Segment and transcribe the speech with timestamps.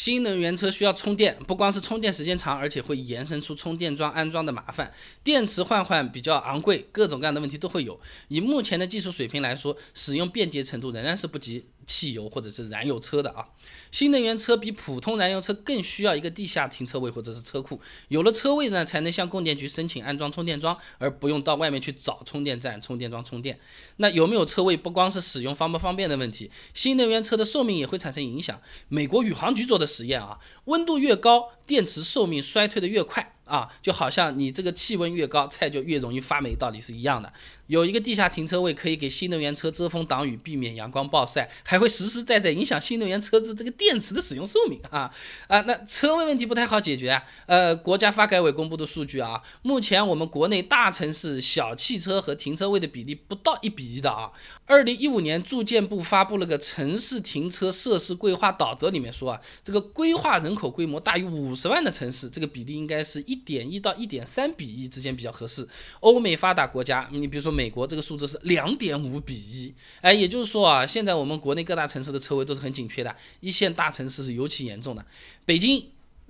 [0.00, 4.90] 新能源车需要充电，不光是充电时间长，而且会延伸出充电桩安装的麻烦，
[5.22, 8.00] 电池换换比较昂贵，各种各样的问题都会有。
[8.28, 11.66] 以目前的技术水平来说，使用便捷程度仍然是不及。
[11.90, 13.44] 汽油或者是燃油车的啊，
[13.90, 23.58] 新能源车比普通燃油车更需要一个地下停车位或者是车库，有了车位呢，才能向供电局申请安装充电桩，而不用到外面去找充电站、充电桩充电。
[23.96, 28.62] 那有没有车位，不光是使用方不方便的问题，新能源车的寿命也会产生影响。
[28.88, 33.34] 美国宇航局做的实验啊，温度越高，电池寿命衰退的越快。
[33.50, 37.30] 啊，就好像你这个气温越高，菜就越容易发霉，道理是一样的。
[37.66, 45.12] 有一个地下停车位，可以给新能源车遮风挡雨，避免阳光暴晒，还会实实在在影响新能源车子这个电池的使用寿命啊
[45.48, 45.60] 啊！
[45.62, 47.22] 那车位问题不太好解决啊。
[47.46, 54.30] 呃，国家发改委公布的数据啊，目前我们国内大城市小汽车和停车位的比例不到一比一的啊。
[54.66, 63.39] 二零一五年住建部发布了个城市停车设施规划导则，里面说啊，这个规划人口规模大于五十万的城市，这个比例应该是一。
[63.44, 65.66] 点一到一点三比一之间比较合适。
[66.00, 69.74] 欧美发达国家，你比如说美国，这个数字是两点五比一。
[70.00, 75.04] 哎，也就是说啊，现在我们国内各大城市的车位都是很紧缺的，一线大城市是尤其严重的。
[75.44, 75.84] 北京。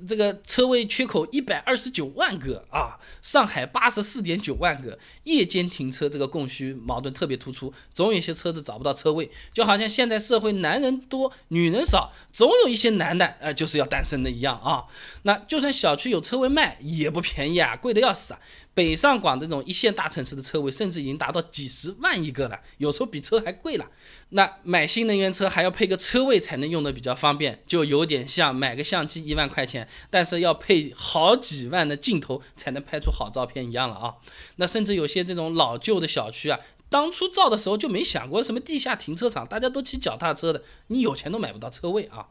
[0.06, 14.84] 这个车位缺口一百二十九万个啊，上海八十四点九万个，夜间停车这个供需矛盾特别突出，总有一些车子找不到车位，就好像现在社会男人多女人少，总有一些男的呃就是要单身的一样啊。
[15.22, 18.40] 那就算小区有车位卖，也不便宜啊，贵的要死啊。
[18.80, 23.86] 北上广这种一线大城市的车位，甚至已经达到几十万一个了，有时候比车还贵了。
[24.30, 34.14] 那买新能源车还要配个车位才能用的比较方便，就有点像买个相机一万块钱，但是要配好几万的镜头才能拍出好照片一样了啊。
[34.56, 36.58] 那甚至有些这种老旧的小区啊。
[36.90, 42.26] 当初造的时候就没想过什么地下停车场，大家都骑脚踏车的，你有钱都买不到车位啊。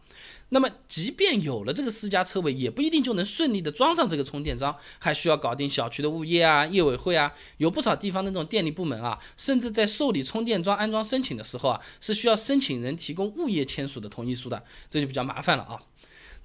[0.49, 7.31] 那么，即便有了这个私家车位，也不一定就能顺利的装上这个充电桩，还需要搞定小区的物业啊、业委会啊。
[7.57, 15.79] 有不少地方的那种电力部门啊，甚至在受理充电桩安装申请的时候啊，是需要申请人提供物业签署的同意书的，这就比较麻烦了啊。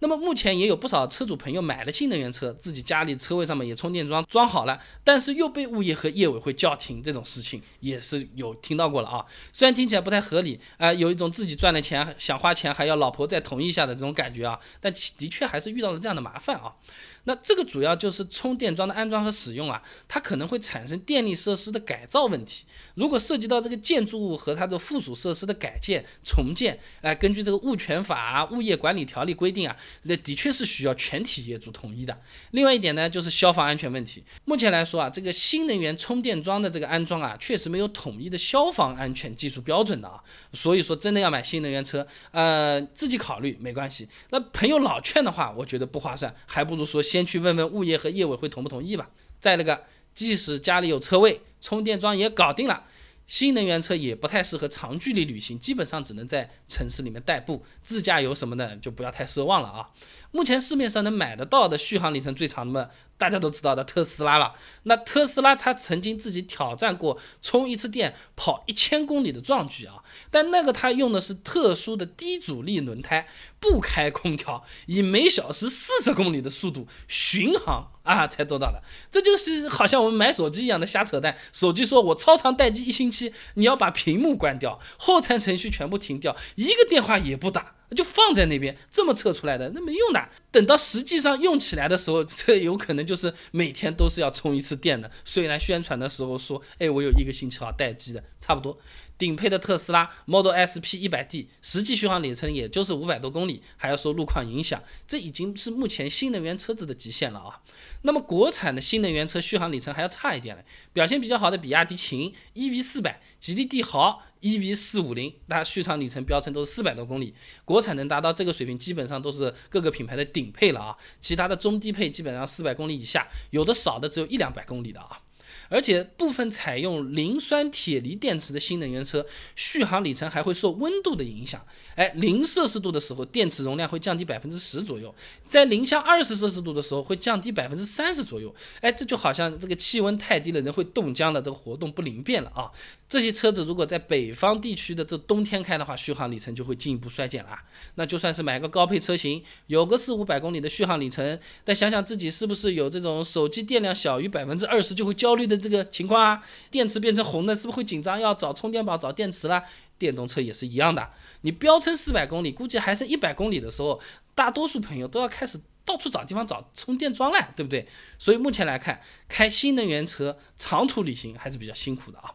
[0.05, 9.25] 那么目前也有不少车主朋友买了新能源车，自己家里车位上面也充电桩装好了，但是又被物业和业委会叫停，这种事情也是有听到过了啊。
[9.51, 16.75] 虽然听起来不太合理啊，有一种自己赚了钱想花钱还要老婆再同意一下的这种感觉啊，但的确还是遇到了这样的麻烦啊。
[17.25, 22.65] 那这个主要就是充电桩的安装和使用啊，它可能会产生电力设施的改造问题。
[22.97, 32.21] 如果涉及到这个建筑物和它的附属设施的改建、重建，哎，根据这个物权法、物业管理条例规定啊，那的确是需要全体业主同意的。
[32.51, 34.23] 另外一点呢，就是消防安全问题。
[34.45, 40.23] 目前来说啊，这个新能源充电桩的这个安装啊，确实没有统一的消防安全技术标准的啊。
[40.53, 44.07] 所以说，真的要买新能源车，呃，自己考虑没关系。
[44.29, 47.03] 那朋友老劝的话，我觉得不划算，还不如说。
[47.15, 49.09] 先去问问物业和业委会同不同意吧。
[49.39, 52.83] 再那个，即使家里有车位，充电桩也搞定了，
[53.25, 59.91] 新能源车也不太适合长距离旅行，基本上只能在城市里面代步，自驾游什么的就不要太奢望了啊。
[60.35, 64.53] 目前市面上能买得到的续航里程最长的，大家都知道的特斯拉了。
[64.83, 70.03] 那特斯拉它曾经自己挑战过充一次电跑一千公里的壮举啊，
[70.33, 73.29] 但那个它用的是特殊的低阻力轮胎。
[73.61, 78.83] 不开空调，以每小时四十公里的速度巡航啊，才做到的。
[79.11, 81.35] 这就是好像我们买手机一样的瞎扯淡。
[81.51, 87.77] 手机说我超长待机一星期，你要把屏幕关掉，后餐程序全部停掉，一个电话也不打。
[87.95, 90.29] 就放在那边，这么测出来的那没用的。
[90.51, 95.11] 等到实际上用起来的时候，这有可能就是每天都是要充一次电的。
[95.25, 98.79] 虽然宣传的时候说，哎，我有一个星期好待机的，差不多。
[99.17, 107.61] 顶配的特斯拉 Model S P 一百 D，实际续航里程也就是五百多公里，还要受路况影响，这已经是目前新能源车子的极限了啊。
[108.03, 117.35] 那么国产的新能源车续航里程还要差一点嘞，表现比较好的比亚迪秦 EV 四百，吉利帝豪 EV 四五零，它续航里程标称都是四百多公里。
[117.65, 125.21] 国产能达到这个水平，基本上都是各个品牌的顶配了啊，其他的中低配基本上四百公里以下，有的少的只有一两百公里的啊。
[125.69, 129.25] 而且部分采用磷酸铁锂电池的新能源车，
[129.57, 131.65] 续航里程还会受温度的影响。
[131.95, 135.09] 哎，零摄氏度的时候，电池容量会降低百分之十左右；
[135.49, 138.55] 在零下二十摄氏度的时候，会降低百分之三十左右。
[138.81, 142.71] 哎，这就好像这个气温太低了，人会冻僵了，这个活动不灵便了啊。
[143.15, 147.57] 这些车子如果在北方地区的这冬天开的话，续航里程就会进一步衰减了。
[147.95, 156.45] 那就算是买个高配车型，有个四五百公里的续航里程，但想想自己是不是有这种手机电量小于百分之二十就会焦虑的这个情况啊？
[156.73, 159.63] 电池变成红的，是不是会紧张要找充电宝、找电池啦？
[159.97, 161.09] 电动车也是一样的，
[161.43, 164.01] 你标称四百公里，估计还剩一百公里的时候，
[164.35, 165.61] 大多数朋友都要开始。
[165.87, 167.87] 到处找地方找充电桩了，对不对？
[168.19, 172.33] 所以目前来看，开新能源车长途旅行还是比较辛苦的啊。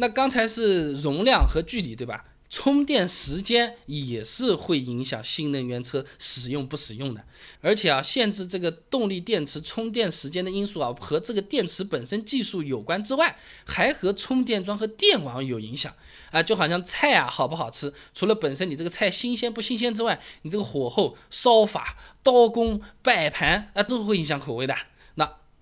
[0.00, 2.24] 那刚才是容量和距离，对吧？
[2.50, 7.22] 充电时间也是会影响新能源车使用不使用的，
[7.60, 13.36] 而且啊，限制这个动力电池充电时间的因素啊，和这个电池本身技术有关之外，
[13.66, 15.92] 还和充电桩和电网有影响
[16.30, 16.42] 啊。
[16.42, 24.74] 就好像菜啊好不好吃，除了本身你这个菜新鲜不新鲜之外，你这个火候、烧法、刀工、摆盘啊，都会影响口味的。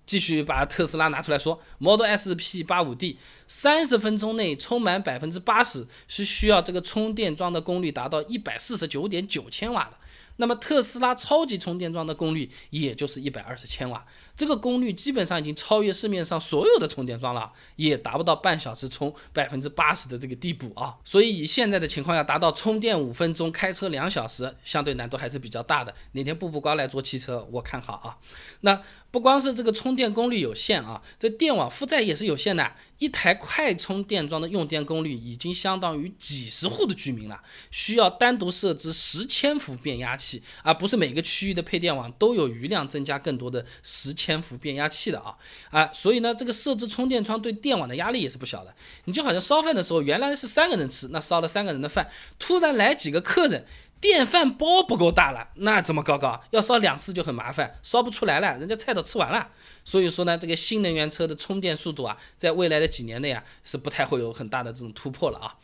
[0.07, 9.97] 继续把特斯拉拿出来说，Model S P 八五 D，三十分钟内充满百分之八十是需要这个充电桩的功率达到一百四十九点九千瓦的。
[10.39, 14.05] 那么特斯拉超级充电桩的功率也就是一百二十千瓦，
[14.35, 20.95] 这个功率基本上已经超越市面上所有的充电桩了，也达不到半小时充百分之八十的这个地步啊。
[21.03, 25.91] 所以以现在的情况要达到充电五分钟开车两小时，相对难度还是比较大的。
[26.11, 28.17] 哪天步步高来做汽车，我看好啊。
[28.61, 32.71] 那不光是这个充电功率有限啊，这电网负载也是有限的。
[32.99, 37.39] 一台快充电桩的用电功率已经相当于几十户的居民了，
[37.69, 45.31] 需要单独设置十千伏变压器，而不是每个区域的配电网都有余量增加更多的十千伏变压器的啊
[45.69, 45.91] 啊！
[45.93, 48.73] 所以呢，这个设置充电桩对电网的压力也是不小的。
[49.05, 53.63] 你就好像烧饭的时候，原来是三个人吃，那烧了三个人的饭，突然来几个客人。
[53.99, 56.43] 电饭煲不够大了，那怎么搞搞？
[56.51, 59.49] 要烧两次就很麻烦，烧不出来了，人家菜都吃完了。
[59.83, 65.55] 所以说呢，这个新能源车的充电速度啊，在未来的几年内啊，是不太会有很大的这种突破了啊。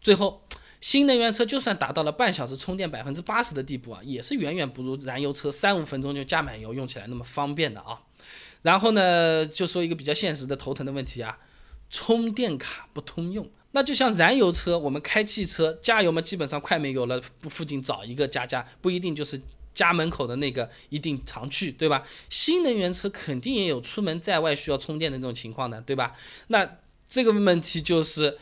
[0.00, 0.46] 最后，
[0.80, 8.02] 新能源车就算达到了半小时充电百分之八十的地步啊，也是远远不如燃油车三五分钟就加满油用起来那么方便的啊。
[8.62, 11.38] 然后呢，就说一个比较现实的头疼的问题啊，
[11.88, 13.50] 充电卡不通用。
[13.72, 19.40] 那就像燃油车，我们开汽车加油嘛，基本上快没油了，不附近找一个加加，不一定就是
[19.74, 22.02] 家门口的那个一定常去，对吧？
[22.28, 26.12] 新能源车肯定也有出门在外需要充电的这种情况的，对吧？
[26.48, 28.38] 那这个问题就是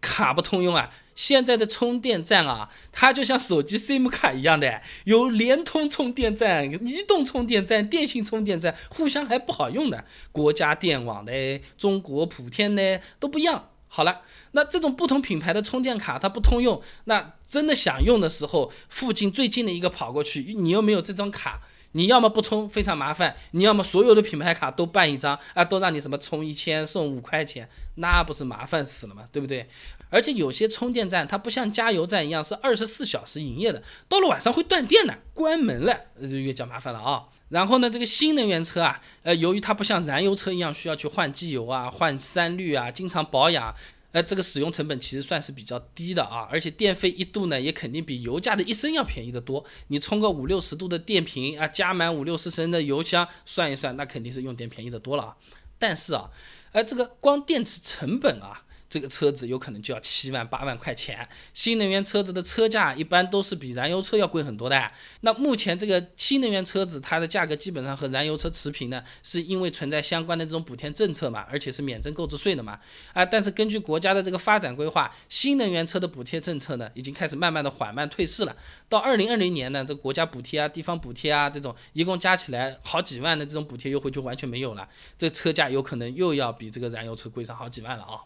[0.00, 0.92] 卡不通用啊。
[1.14, 10.02] 现在的充电站啊，它就像手机 SIM 卡一样的，有联通充电站、移动充电站、电信充电站，互相还不好用的。
[10.32, 13.68] 国家电网的、中国普天的都不一样。
[13.92, 14.20] 好了，
[14.52, 21.60] 那这种不同品牌的充电卡它不通用，那真的想用的时候，附近最近的一个跑过去，你又没有这张卡，
[21.92, 29.28] 你要么不充非常麻烦，你要么所有的品牌卡都办一张啊，都让你什么充一千送五块钱，那不是麻烦死了吗？
[29.32, 29.68] 对不对？
[30.08, 37.24] 而且有些充电站它不像加油站一样是二十四小时营业的，到了晚上会断电的，关门了就越加麻烦了啊。
[37.50, 43.74] 然后呢，这个新能源车啊，呃，由于它不像燃油车一样需要去换机油啊、换三滤啊、经常保养，
[44.12, 49.64] 呃，这个使用成本其实算是比较低的啊，而且电费一度呢也肯定比油价的一升要便宜得多。
[49.88, 55.36] 你充个五六十度的电瓶啊，加满五六十升的油箱，算一算，那肯定是用电便宜的多了啊。
[55.78, 56.30] 但是啊，
[56.72, 58.64] 呃，这个光电池成本啊。
[58.90, 64.90] 这个车子有可能就要七万八万块钱，新能源车子的车价一般都是比燃油车要贵很多的。
[65.20, 72.80] 那目前这个新能源车子它的价格基本上和燃油车持平呢，是因为存在相关的这种补贴政策嘛，而且是免征购置税的嘛。
[73.12, 78.56] 啊，但是根据国家的这个发展规划，新能源车的补贴政策呢，已经开始慢慢的缓慢退市了。
[78.88, 88.18] 到二零二零年呢，这国家补贴啊、地方补贴啊这种，一共加起来好几万的这种补贴优惠就完全没有了，这车价有可能又要比这个燃油车贵上好几万了啊。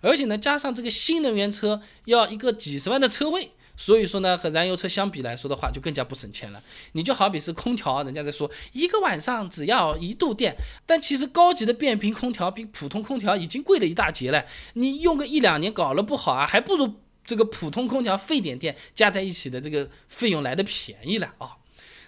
[0.00, 6.62] 而且呢，加上这个新能源车要一个几十万的车位，所以说呢，和燃油车相比来说的话，就更加不省钱了。
[6.92, 14.44] 你就好比是空调，人家在说一个晚上只要一度电，但其实高级的变频空调比普通空调已经贵了一大截了。
[14.74, 21.56] 你用个一两年搞了不好啊，还不如这个普通空调费点电加在一起的这个费用来的便宜了啊。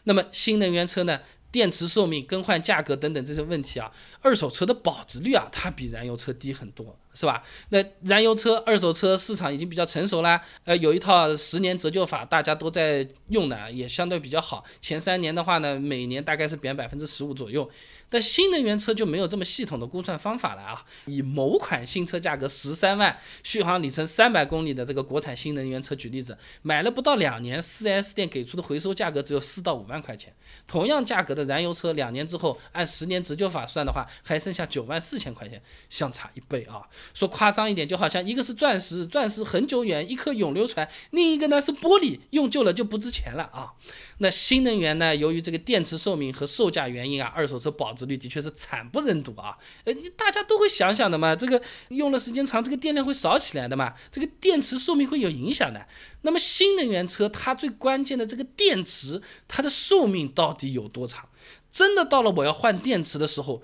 [0.04, 1.20] 那么新能源车呢？
[1.52, 7.43] 电池寿命、更换价格等等这些问题啊，二手车的保值率啊，它比燃油车低很多，是吧？
[7.69, 14.65] 那燃油车、二手车市场已经比较成熟啦，呃，有一套十年折旧法，大家都在用的，也相对比较好。
[14.81, 17.71] 前三年的话呢，每年大概是贬百分之十五左右。
[18.12, 20.85] 但新能源车就没有这么系统的估算方法了啊！
[21.05, 30.35] 以某款新车价格十三万、续航里程三百公里的这个国产新能源车举例子，买了不到两年，4S 店给出的回收价格只有四到五万块钱。
[30.67, 36.83] 同样价格的燃油车，两年之后按十年折旧法算的话，还剩下九万四千块钱，相差一倍啊！
[37.14, 43.73] 说夸张一点，就好像一个是钻石，钻石很久远，一颗永流传；另一个呢是玻璃，用旧了就不值钱了啊。
[44.19, 49.57] 那新能源呢，由于这个电池寿命和售价原因啊，二手车保值率的确是惨不忍睹啊。
[49.85, 55.87] 呃，大家都会想想的嘛，这个用了时间长，这个电量会少起来的嘛，这个电池寿命会有影响的。
[56.23, 61.29] 那么新能源车它最关键的这个电池，它的寿命到底有多长？
[61.71, 63.62] 真的到了我要换电池的时候，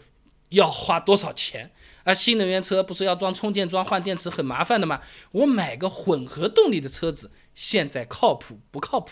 [0.50, 1.72] 要花多少钱？
[2.06, 5.00] 啊，新能源车不是要装充电桩换电池很麻烦的吗？
[5.32, 9.10] 我买个混合动力的车子，现在靠谱不靠谱？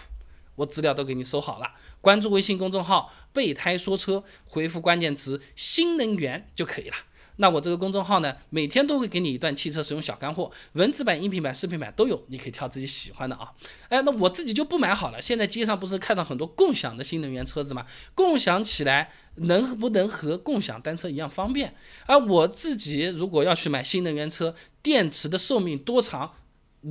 [0.54, 6.94] 我资料都给你收好了，关注微信公众号“备胎说车”，回复关键词“新能源”就可以了。
[7.36, 13.52] 那我这个公众号呢，每天都会给你一段汽车使用小干货，文字版、音频版、视频版都有，你可以挑自己喜欢的啊。
[13.88, 15.20] 哎，那我自己就不买好了。
[15.20, 17.86] 现在街上不是看到很多共享的新能源车子吗？
[18.14, 21.74] 共享起来能不能和共享单车一样方便？
[22.06, 26.34] 而我自己如果要去买新能源车，电池的寿命多长，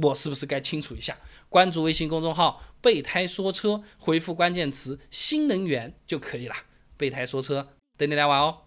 [0.01, 1.17] 我是不是该清楚一下？
[1.47, 6.55] 关注微信公众号“备胎说车”，回复关键词“新能源”就可以了。
[6.97, 8.62] 备胎说车，等你来玩哦。